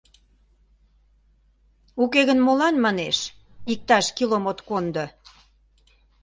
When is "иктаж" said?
3.73-4.05